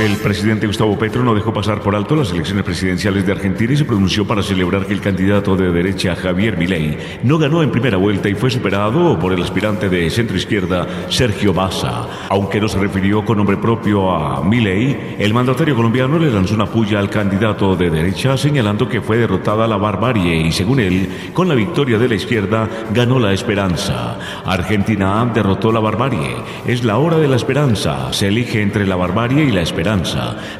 [0.00, 3.76] El presidente Gustavo Petro no dejó pasar por alto las elecciones presidenciales de Argentina y
[3.76, 7.98] se pronunció para celebrar que el candidato de derecha Javier Milei no ganó en primera
[7.98, 12.08] vuelta y fue superado por el aspirante de centro izquierda Sergio Massa.
[12.30, 16.64] Aunque no se refirió con nombre propio a Milei, el mandatario colombiano le lanzó una
[16.64, 21.46] puya al candidato de derecha señalando que fue derrotada la barbarie y según él, con
[21.46, 24.18] la victoria de la izquierda ganó la esperanza.
[24.46, 26.36] Argentina derrotó la barbarie.
[26.66, 28.14] Es la hora de la esperanza.
[28.14, 29.89] Se elige entre la barbarie y la esperanza.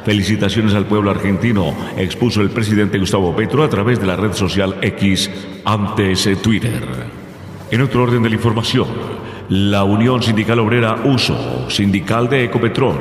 [0.04, 4.76] Felicitaciones al pueblo argentino, expuso el presidente Gustavo Petro a través de la red social
[4.82, 5.30] X,
[5.64, 6.82] antes Twitter.
[7.70, 8.88] En otro orden de la información,
[9.48, 12.96] la Unión Sindical Obrera USO, sindical de Ecopetrol,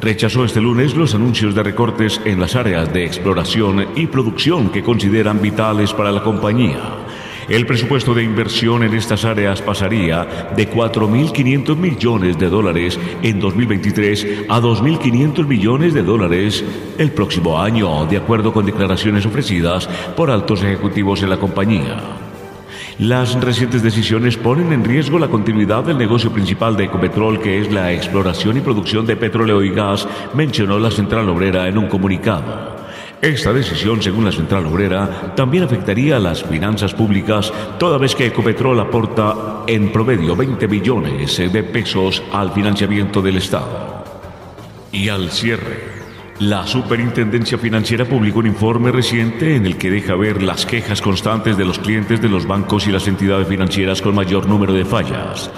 [0.00, 4.84] rechazó este lunes los anuncios de recortes en las áreas de exploración y producción que
[4.84, 7.03] consideran vitales para la compañía.
[7.48, 14.46] El presupuesto de inversión en estas áreas pasaría de 4.500 millones de dólares en 2023
[14.48, 16.64] a 2.500 millones de dólares
[16.96, 22.00] el próximo año, de acuerdo con declaraciones ofrecidas por altos ejecutivos en la compañía.
[22.98, 27.72] Las recientes decisiones ponen en riesgo la continuidad del negocio principal de Ecopetrol, que es
[27.72, 32.83] la exploración y producción de petróleo y gas, mencionó la central obrera en un comunicado.
[33.20, 38.26] Esta decisión, según la Central Obrera, también afectaría a las finanzas públicas, toda vez que
[38.26, 44.04] Ecopetrol aporta en promedio 20 billones de pesos al financiamiento del Estado.
[44.92, 45.94] Y al cierre.
[46.40, 51.56] La Superintendencia Financiera publicó un informe reciente en el que deja ver las quejas constantes
[51.56, 55.50] de los clientes de los bancos y las entidades financieras con mayor número de fallas.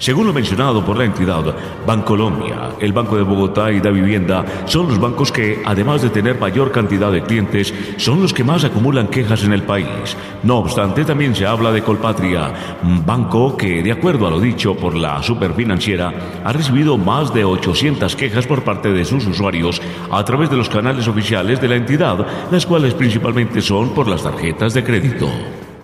[0.00, 1.54] Según lo mencionado por la entidad,
[1.86, 6.40] Bancolombia, el Banco de Bogotá y Da Vivienda son los bancos que, además de tener
[6.40, 10.16] mayor cantidad de clientes, son los que más acumulan quejas en el país.
[10.42, 14.74] No obstante, también se habla de Colpatria, un banco que, de acuerdo a lo dicho
[14.74, 20.24] por la superfinanciera, ha recibido más de 800 quejas por parte de sus usuarios a
[20.24, 24.72] través de los canales oficiales de la entidad, las cuales principalmente son por las tarjetas
[24.72, 25.28] de crédito.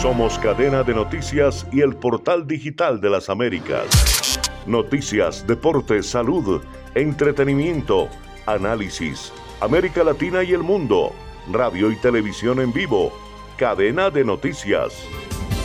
[0.00, 4.38] Somos cadena de noticias y el portal digital de las Américas.
[4.66, 6.62] Noticias, deportes, salud,
[6.94, 8.08] entretenimiento,
[8.46, 11.12] análisis, América Latina y el mundo,
[11.50, 13.12] radio y televisión en vivo,
[13.56, 14.92] cadena de noticias.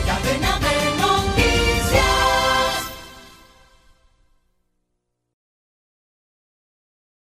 [0.06, 0.51] Cadena